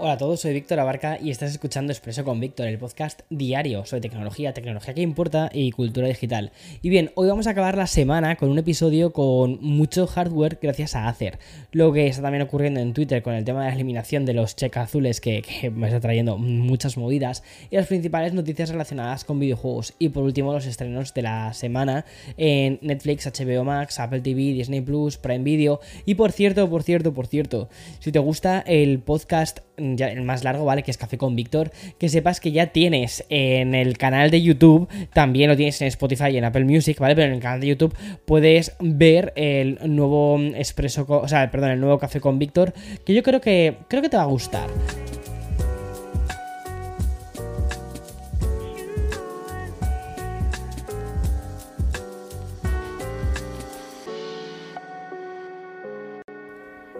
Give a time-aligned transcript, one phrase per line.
[0.00, 3.84] Hola a todos, soy Víctor Abarca y estás escuchando Expreso con Víctor, el podcast diario
[3.84, 6.52] sobre tecnología, tecnología que importa y cultura digital.
[6.82, 10.94] Y bien, hoy vamos a acabar la semana con un episodio con mucho hardware gracias
[10.94, 11.40] a Acer.
[11.72, 14.54] Lo que está también ocurriendo en Twitter con el tema de la eliminación de los
[14.54, 15.42] check azules que,
[15.74, 19.94] me está trayendo muchas movidas y las principales noticias relacionadas con videojuegos.
[19.98, 22.04] Y por último, los estrenos de la semana
[22.36, 25.80] en Netflix, HBO Max, Apple TV, Disney Plus, Prime Video.
[26.06, 29.58] Y por cierto, por cierto, por cierto, si te gusta el podcast
[29.98, 30.82] el más largo, ¿vale?
[30.82, 34.88] Que es Café con Víctor, que sepas que ya tienes en el canal de YouTube,
[35.12, 37.14] también lo tienes en Spotify y en Apple Music, ¿vale?
[37.14, 41.80] Pero en el canal de YouTube puedes ver el nuevo expreso, o sea, perdón, el
[41.80, 42.72] nuevo Café con Víctor,
[43.04, 44.68] que yo creo que creo que te va a gustar.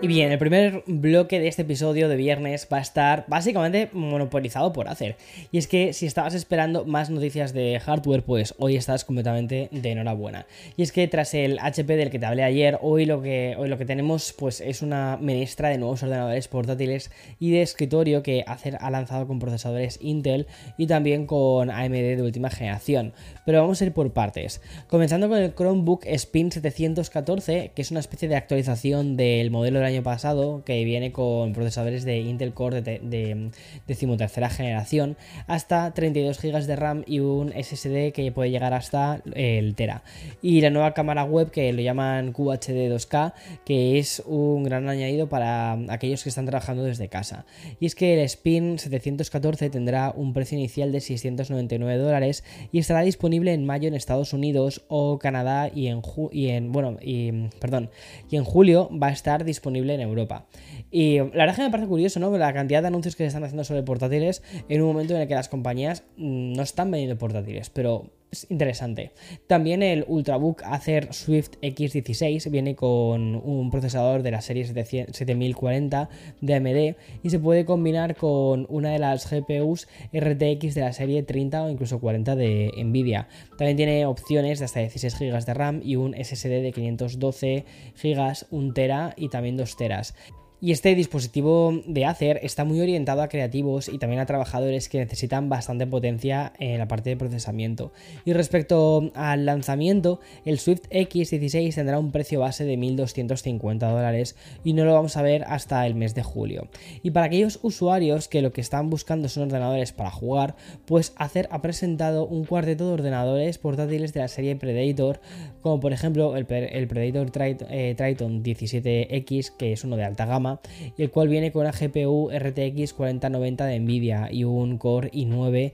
[0.01, 4.73] Y bien, el primer bloque de este episodio de viernes va a estar básicamente monopolizado
[4.73, 5.17] por Acer.
[5.51, 9.91] Y es que si estabas esperando más noticias de hardware, pues hoy estás completamente de
[9.91, 10.47] enhorabuena.
[10.77, 13.69] Y es que tras el HP del que te hablé ayer, hoy lo que, hoy
[13.69, 18.45] lo que tenemos pues es una ministra de nuevos ordenadores portátiles y de escritorio que
[18.47, 20.47] Acer ha lanzado con procesadores Intel
[20.77, 23.15] y también con AMD de última generación.
[23.45, 24.61] Pero vamos a ir por partes.
[24.87, 29.88] Comenzando con el Chromebook Spin 714, que es una especie de actualización del modelo de
[29.89, 33.51] año pasado, que viene con procesadores de Intel Core de, de,
[33.87, 39.75] decimotercera generación, hasta 32 GB de RAM y un SSD que puede llegar hasta el
[39.75, 40.03] Tera.
[40.43, 43.33] Y la nueva cámara web que lo llaman QHD 2K,
[43.65, 47.47] que es un gran añadido para aquellos que están trabajando desde casa.
[47.81, 53.01] Y es que el Spin 714 tendrá un precio inicial de 699 dólares y estará
[53.03, 57.91] disponible en mayo en Estados Unidos o Canadá y en, y en bueno, y, perdón,
[58.31, 60.47] y en julio va a estar disponible en Europa.
[60.91, 62.37] Y la verdad es que me parece curioso, ¿no?
[62.37, 65.29] La cantidad de anuncios que se están haciendo sobre portátiles en un momento en el
[65.29, 69.13] que las compañías mm, no están vendiendo portátiles, pero es interesante.
[69.47, 76.09] También el Ultrabook Acer Swift X16 viene con un procesador de la serie 7040
[76.41, 81.23] de AMD y se puede combinar con una de las GPUs RTX de la serie
[81.23, 83.29] 30 o incluso 40 de Nvidia.
[83.57, 87.65] También tiene opciones de hasta 16 GB de RAM y un SSD de 512
[88.03, 90.13] GB, 1 TB y también 2 TB.
[90.61, 94.99] Y este dispositivo de Acer está muy orientado a creativos y también a trabajadores que
[94.99, 97.93] necesitan bastante potencia en la parte de procesamiento.
[98.25, 104.73] Y respecto al lanzamiento, el Swift X16 tendrá un precio base de 1.250 dólares y
[104.73, 106.67] no lo vamos a ver hasta el mes de julio.
[107.05, 111.49] Y para aquellos usuarios que lo que están buscando son ordenadores para jugar, pues Acer
[111.53, 115.21] ha presentado un cuarteto de ordenadores portátiles de la serie Predator,
[115.63, 117.31] como por ejemplo el, Predator
[117.71, 120.48] eh, Triton 17X, que es uno de alta gama,
[120.97, 125.73] y el cual viene con una GPU RTX 4090 de Nvidia y un Core i9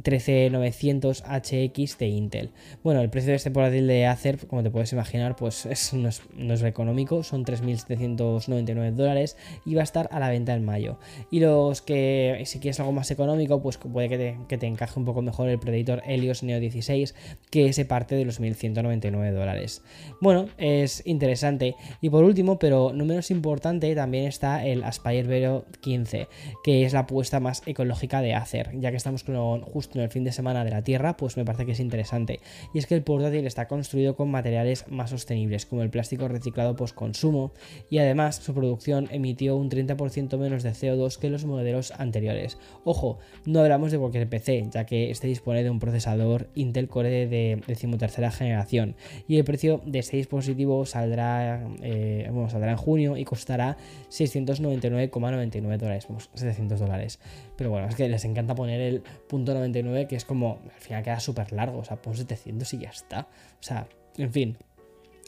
[0.00, 2.50] 13900 HX de Intel.
[2.82, 6.08] Bueno, el precio de este portátil de Acer, como te puedes imaginar, pues es, no,
[6.08, 9.36] es, económico, son 3.799 dólares
[9.66, 10.98] y va a estar a la venta en mayo.
[11.30, 15.22] Y los que, si quieres algo más económico, pues puede que te, encaje un poco
[15.22, 17.14] mejor el Predator Helios Neo 16,
[17.50, 19.82] que ese parte de los 1.199 dólares.
[20.20, 21.74] Bueno, es interesante.
[22.00, 26.28] Y por último, pero no menos importante, también está el Aspire Vero 15,
[26.64, 29.34] que es la apuesta más ecológica de Acer, ya que estamos con
[29.94, 32.40] en el fin de semana de la Tierra, pues me parece que es interesante.
[32.74, 36.76] Y es que el portátil está construido con materiales más sostenibles, como el plástico reciclado
[36.76, 37.52] post consumo,
[37.90, 42.58] y además su producción emitió un 30% menos de CO2 que los modelos anteriores.
[42.84, 47.26] Ojo, no hablamos de cualquier PC, ya que este dispone de un procesador Intel Core
[47.26, 48.96] de decimotercera generación,
[49.28, 53.76] y el precio de este dispositivo saldrá, eh, saldrá en junio y costará
[54.10, 57.18] 699,99 dólares, 700 dólares.
[57.56, 61.02] Pero bueno, es que les encanta poner el punto 99, que es como, al final
[61.02, 63.28] queda súper largo, o sea, pon 700 y ya está.
[63.60, 64.58] O sea, en fin,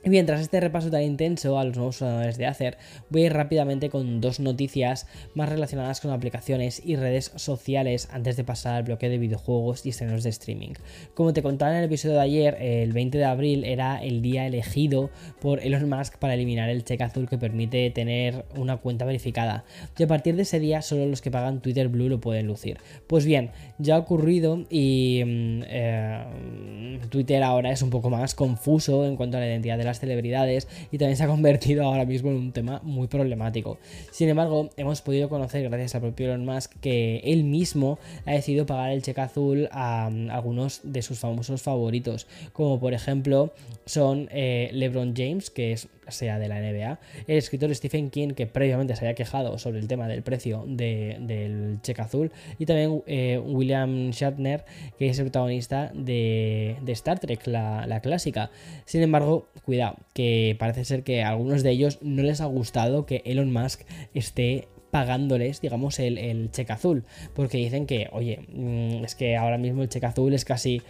[0.04, 2.76] y bien, tras este repaso tan intenso a los nuevos ordenadores de Acer,
[3.08, 8.36] voy a ir rápidamente con dos noticias más relacionadas con aplicaciones y redes sociales antes
[8.36, 10.74] de pasar al bloque de videojuegos y estrenos de streaming.
[11.14, 14.46] Como te contaba en el episodio de ayer, el 20 de abril era el día
[14.46, 15.10] elegido
[15.40, 19.64] por Elon Musk para eliminar el cheque azul que permite tener una cuenta verificada.
[19.96, 22.76] Y a partir de ese día, solo los que pagan Twitter Blue lo pueden lucir.
[23.06, 29.06] Pues bien, ya ha ocurrido y mm, eh, Twitter ahora es un poco más confuso
[29.06, 32.30] en cuanto a la identidad de las celebridades y también se ha convertido ahora mismo
[32.30, 33.78] en un tema muy problemático.
[34.10, 38.66] Sin embargo, hemos podido conocer gracias al propio Elon Musk que él mismo ha decidido
[38.66, 43.52] pagar el cheque azul a, mm, algunos de sus famosos favoritos, como por ejemplo
[43.86, 48.46] son eh, LeBron James, que es sea de la NBA, el escritor Stephen King, que
[48.46, 53.40] previamente se había quejado sobre el tema del precio del cheque azul, y también eh,
[53.44, 54.64] William Shatner,
[54.98, 58.50] que es el protagonista de, Star Trek, la, clásica.
[58.84, 63.06] Sin embargo, cuidado, que parece ser que a algunos de ellos no les ha gustado
[63.06, 63.82] que Elon Musk
[64.14, 67.04] esté pagándoles, digamos, el, cheque azul.
[67.34, 70.82] Porque dicen que, oye, mm, es que ahora mismo el cheque azul es casi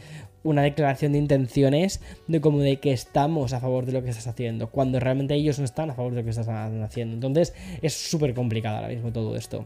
[0.43, 4.27] una declaración de intenciones de como de que estamos a favor de lo que estás
[4.27, 7.15] haciendo, cuando realmente ellos no están a favor de lo que estás haciendo.
[7.15, 9.65] Entonces es súper complicado ahora mismo todo esto.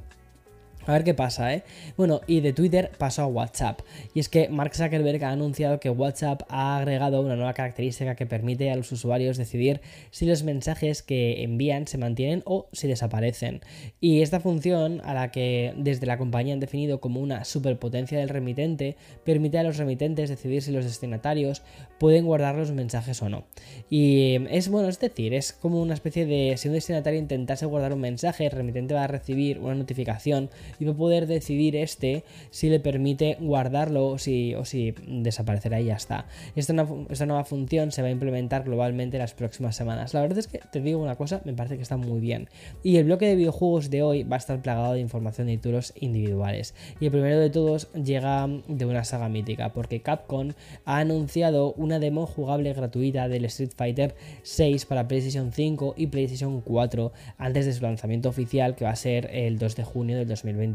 [0.88, 1.64] A ver qué pasa, ¿eh?
[1.99, 3.82] Bueno, y de Twitter pasó a WhatsApp.
[4.14, 8.25] Y es que Mark Zuckerberg ha anunciado que WhatsApp ha agregado una nueva característica que
[8.25, 13.61] permite a los usuarios decidir si los mensajes que envían se mantienen o si desaparecen.
[14.00, 18.31] Y esta función, a la que desde la compañía han definido como una superpotencia del
[18.31, 21.61] remitente, permite a los remitentes decidir si los destinatarios
[21.99, 23.44] pueden guardar los mensajes o no.
[23.91, 27.93] Y es bueno, es decir, es como una especie de si un destinatario intentase guardar
[27.93, 30.49] un mensaje, el remitente va a recibir una notificación
[30.79, 35.81] y va a poder decidir este si le permite guardarlo o si, o si desaparecerá
[35.81, 36.27] y ya está.
[36.57, 36.75] Esta,
[37.11, 40.15] esta nueva función se va a implementar globalmente en las próximas semanas.
[40.15, 42.49] La verdad es que te digo una cosa, me parece que está muy bien.
[42.83, 45.93] Y el bloque de videojuegos de hoy va a estar plagado de información de títulos
[46.01, 46.75] individuales.
[47.01, 50.53] Y el primero de todos llega de una saga mítica, porque Capcom
[50.85, 56.61] ha anunciado una demo jugable gratuita del Street Fighter 6 para PlayStation 5 y PlayStation
[56.61, 60.29] 4 antes de su lanzamiento oficial que va a ser el 2 de junio del
[60.29, 60.68] 2020.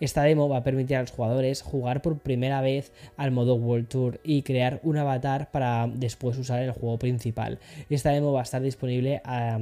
[0.00, 3.88] Esta demo va a permitir a los jugadores jugar por primera vez al modo World
[3.88, 7.58] Tour y crear un avatar para después usar el juego principal.
[7.90, 9.58] Esta demo va a estar disponible a,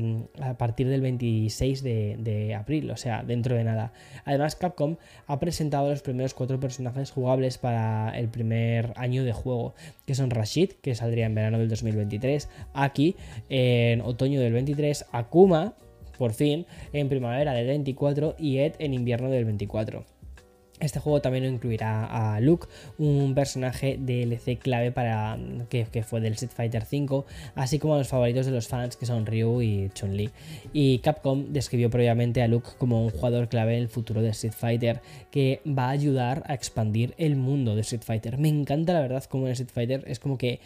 [0.58, 3.92] partir del 26 de, abril, o sea, dentro de nada.
[4.24, 9.74] Además, Capcom ha presentado los primeros cuatro personajes jugables para el primer año de juego,
[10.06, 13.16] que son Rashid, que saldría en verano del 2023, Aki
[13.48, 15.74] en otoño del 23, Akuma,
[16.18, 20.04] por fin en primavera del 24 y Ed en invierno del 24.
[20.82, 22.66] Este juego también incluirá a Luke,
[22.98, 25.38] un personaje DLC clave para
[25.68, 27.24] que, fue del Street Fighter V,
[27.54, 30.30] así como a los favoritos de los fans que son Ryu y Chun-Li.
[30.72, 34.54] Y Capcom describió previamente a Luke como un jugador clave en el futuro de Street
[34.54, 35.00] Fighter
[35.30, 38.38] que va a ayudar a expandir el mundo de Street Fighter.
[38.38, 40.58] Me encanta la verdad como en Street Fighter es como que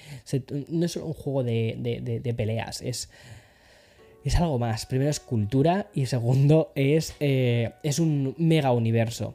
[0.69, 3.10] no es solo un juego de peleas, es
[4.28, 4.87] es algo más.
[4.87, 9.34] Primero es cultura y segundo es, eh, es un mega universo.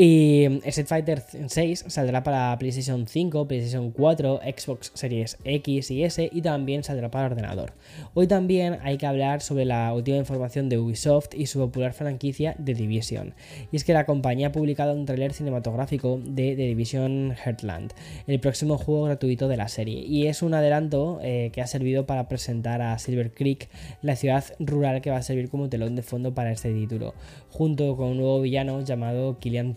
[0.00, 6.30] Y Street Fighter 6 saldrá para PlayStation 5, PlayStation 4, Xbox Series X y S
[6.32, 7.72] y también saldrá para ordenador.
[8.14, 12.54] Hoy también hay que hablar sobre la última información de Ubisoft y su popular franquicia
[12.64, 13.34] The Division.
[13.72, 17.92] Y es que la compañía ha publicado un tráiler cinematográfico de The Division Heartland,
[18.28, 19.98] el próximo juego gratuito de la serie.
[20.06, 23.68] Y es un adelanto eh, que ha servido para presentar a Silver Creek,
[24.02, 27.14] la ciudad rural que va a servir como telón de fondo para este título,
[27.50, 29.74] junto con un nuevo villano llamado Killian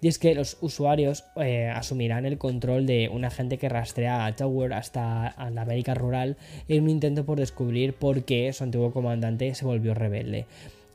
[0.00, 4.36] y es que los usuarios eh, asumirán el control de un agente que rastrea a
[4.36, 6.36] Tower hasta la América rural
[6.68, 10.46] en un intento por descubrir por qué su antiguo comandante se volvió rebelde.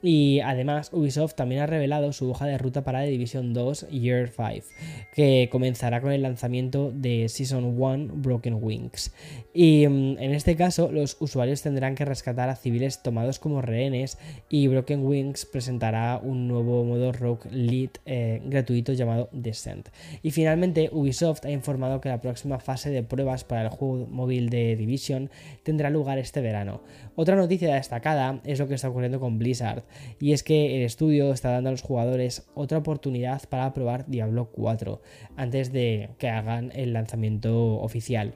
[0.01, 4.29] Y además Ubisoft también ha revelado su hoja de ruta para The Division 2 Year
[4.29, 4.67] 5,
[5.13, 9.13] que comenzará con el lanzamiento de Season 1 Broken Wings.
[9.53, 14.17] Y mm, en este caso los usuarios tendrán que rescatar a civiles tomados como rehenes
[14.49, 19.89] y Broken Wings presentará un nuevo modo Rogue Lead eh, gratuito llamado Descent.
[20.23, 24.49] Y finalmente Ubisoft ha informado que la próxima fase de pruebas para el juego móvil
[24.49, 25.29] de Division
[25.63, 26.81] tendrá lugar este verano.
[27.15, 29.83] Otra noticia destacada es lo que está ocurriendo con Blizzard
[30.19, 34.49] y es que el estudio está dando a los jugadores otra oportunidad para probar Diablo
[34.51, 35.01] 4
[35.35, 38.33] antes de que hagan el lanzamiento oficial.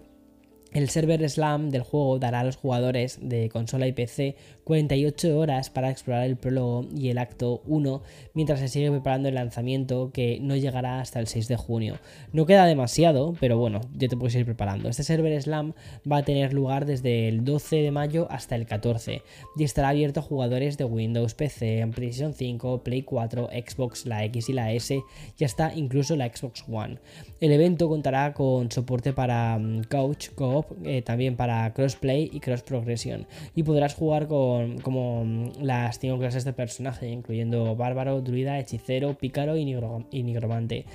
[0.74, 5.70] El server Slam del juego dará a los jugadores de consola y PC 48 horas
[5.70, 8.02] para explorar el prólogo y el acto 1
[8.34, 12.00] mientras se sigue preparando el lanzamiento que no llegará hasta el 6 de junio.
[12.32, 14.90] No queda demasiado, pero bueno, ya te puedes ir preparando.
[14.90, 15.74] Este server Slam
[16.12, 19.22] va a tener lugar desde el 12 de mayo hasta el 14
[19.56, 24.50] y estará abierto a jugadores de Windows, PC, PlayStation 5, Play 4, Xbox, la X
[24.50, 25.00] y la S
[25.38, 26.98] y hasta incluso la Xbox One.
[27.40, 32.62] El evento contará con soporte para mm, Couch, Co eh, también para crossplay y cross
[32.62, 33.26] progression.
[33.56, 39.58] Y podrás jugar con como las 5 clases de personaje, incluyendo bárbaro, druida, hechicero, pícaro
[39.58, 40.86] y, nigromante.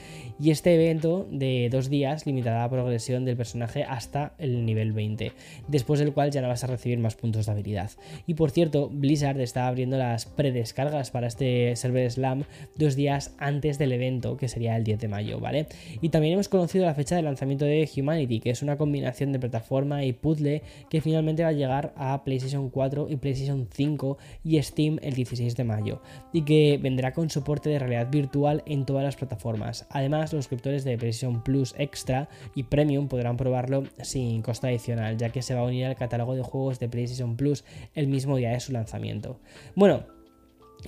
[0.40, 5.32] Y este evento de dos días limitará la progresión del personaje hasta el nivel 20,
[5.68, 7.90] después del cual ya no vas a recibir más puntos de habilidad.
[8.26, 12.44] Y por cierto, Blizzard está abriendo las predescargas para este server Slam
[12.76, 15.66] dos días antes del evento, que sería el 10 de mayo, ¿vale?
[16.00, 19.38] Y también hemos conocido la fecha de lanzamiento de Humanity, que es una combinación de
[19.58, 24.62] plataforma y puzzle que finalmente va a llegar a PlayStation 4 y PlayStation 5 y
[24.62, 26.00] Steam el 16 de mayo,
[26.32, 29.86] y que vendrá con soporte de realidad virtual en todas las plataformas.
[29.90, 35.30] Además, los suscriptores de PlayStation Plus Extra y Premium podrán probarlo sin costo adicional, ya
[35.30, 38.50] que se va a unir al catálogo de juegos de PlayStation Plus el mismo día
[38.50, 39.40] de su lanzamiento.
[39.74, 40.17] Bueno,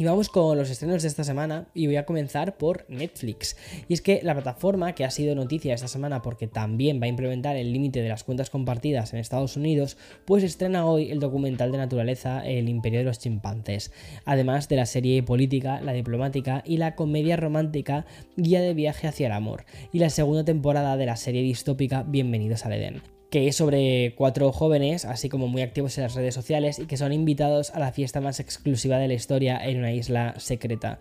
[0.01, 3.55] y vamos con los estrenos de esta semana y voy a comenzar por Netflix.
[3.87, 7.09] Y es que la plataforma que ha sido noticia esta semana porque también va a
[7.09, 11.71] implementar el límite de las cuentas compartidas en Estados Unidos, pues estrena hoy el documental
[11.71, 13.93] de naturaleza El Imperio de los Chimpancés,
[14.25, 18.07] además de la serie política, la diplomática y la comedia romántica
[18.39, 22.65] Guía de viaje hacia el amor, y la segunda temporada de la serie distópica Bienvenidos
[22.65, 26.79] al Edén que es sobre cuatro jóvenes, así como muy activos en las redes sociales,
[26.79, 30.35] y que son invitados a la fiesta más exclusiva de la historia en una isla
[30.39, 30.99] secreta.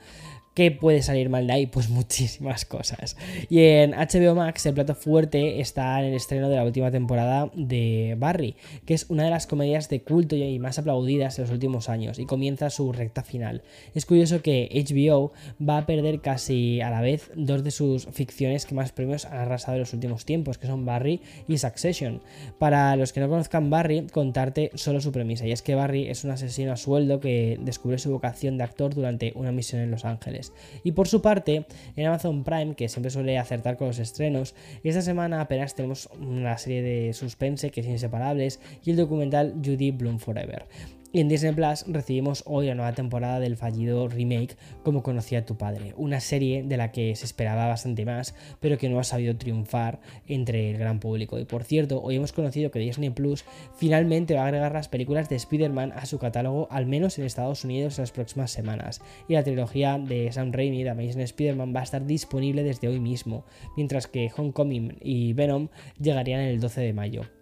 [0.60, 1.68] ¿Qué puede salir mal de ahí?
[1.68, 3.16] Pues muchísimas cosas.
[3.50, 7.50] Y en HBO Max el plato fuerte está en el estreno de la última temporada
[7.56, 11.51] de Barry, que es una de las comedias de culto y más aplaudidas en los
[11.51, 13.62] últimos años y comienza su recta final.
[13.96, 15.32] Es curioso que HBO
[15.66, 19.38] va a perder casi a la vez dos de sus ficciones que más premios han
[19.38, 22.22] arrasado en los últimos tiempos, que son Barry y Succession.
[22.58, 26.25] Para los que no conozcan Barry, contarte solo su premisa, y es que Barry es
[26.25, 30.04] un asesino a sueldo que descubre su vocación de actor durante una misión en Los
[30.04, 30.49] Ángeles.
[30.84, 31.65] Y por su parte,
[31.96, 36.58] en Amazon Prime, que siempre suele acertar con los estrenos, esta semana apenas tenemos una
[36.58, 40.65] serie de suspense que es inseparables y el documental Judy Bloom Forever.
[41.12, 45.58] Y en Disney Plus recibimos hoy la nueva temporada del fallido remake Como conocía tu
[45.58, 49.36] padre, una serie de la que se esperaba bastante más, pero que no ha sabido
[49.36, 51.39] triunfar entre el gran público.
[51.39, 53.44] Y por cierto, hoy hemos conocido que Disney Plus
[53.75, 57.63] finalmente va a agregar las películas de Spider-Man a su catálogo, al menos en Estados
[57.63, 59.01] Unidos, en las próximas semanas.
[59.28, 63.00] Y la trilogía de Sam Raimi, de Amazing Spider-Man, va a estar disponible desde hoy
[63.00, 67.38] mismo, mientras que Homecoming y Venom llegarían el 12 de mayo.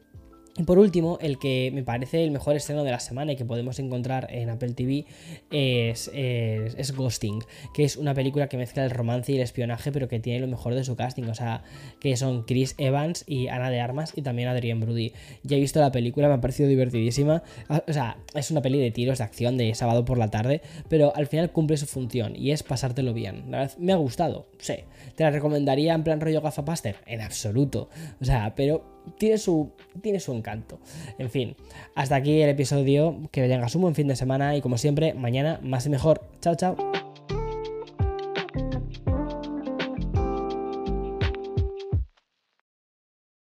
[0.58, 3.46] Y por último, el que me parece el mejor estreno de la semana y que
[3.46, 5.06] podemos encontrar en Apple TV
[5.52, 7.44] es, es, Ghosting,
[7.76, 10.48] que es una película que mezcla el romance y el espionaje, pero que tiene lo
[10.48, 11.24] mejor de su casting.
[11.26, 11.64] O sea,
[12.00, 15.14] que son Chris Evans y Ana de Armas y también Adrienne Brody.
[15.44, 17.44] Ya he visto la película, me ha parecido divertidísima.
[17.70, 20.62] Ah, o sea, es una peli de tiros de acción de sábado por la tarde,
[20.90, 23.52] pero al final cumple su función y es pasártelo bien.
[23.52, 24.76] La verdad, me ha gustado, sí.
[25.16, 26.96] ¿Te la recomendaría en plan rollo gafapaster?
[27.06, 27.90] En absoluto.
[28.20, 29.72] O sea, pero tiene su,
[30.02, 30.80] tiene su encanto.
[31.18, 31.56] En fin,
[31.96, 33.18] hasta aquí el episodio.
[33.32, 36.22] Que tengas un buen fin de semana y como siempre, mañana más y mejor.
[36.42, 37.07] Chao, chao.